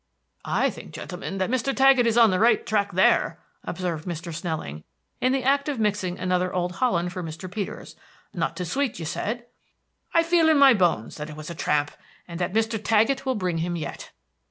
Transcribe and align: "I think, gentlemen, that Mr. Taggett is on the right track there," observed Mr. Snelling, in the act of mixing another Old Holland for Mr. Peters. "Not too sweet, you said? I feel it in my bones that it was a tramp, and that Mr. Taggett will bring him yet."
"I 0.43 0.71
think, 0.71 0.93
gentlemen, 0.93 1.37
that 1.37 1.51
Mr. 1.51 1.75
Taggett 1.75 2.07
is 2.07 2.17
on 2.17 2.31
the 2.31 2.39
right 2.39 2.65
track 2.65 2.93
there," 2.93 3.39
observed 3.63 4.07
Mr. 4.07 4.33
Snelling, 4.33 4.83
in 5.19 5.31
the 5.31 5.43
act 5.43 5.69
of 5.69 5.77
mixing 5.79 6.17
another 6.17 6.51
Old 6.51 6.71
Holland 6.71 7.13
for 7.13 7.21
Mr. 7.21 7.47
Peters. 7.51 7.95
"Not 8.33 8.57
too 8.57 8.65
sweet, 8.65 8.97
you 8.97 9.05
said? 9.05 9.45
I 10.11 10.23
feel 10.23 10.47
it 10.47 10.53
in 10.53 10.57
my 10.57 10.73
bones 10.73 11.17
that 11.17 11.29
it 11.29 11.37
was 11.37 11.51
a 11.51 11.53
tramp, 11.55 11.91
and 12.27 12.39
that 12.39 12.51
Mr. 12.53 12.83
Taggett 12.83 13.27
will 13.27 13.35
bring 13.35 13.59
him 13.59 13.75
yet." 13.75 14.09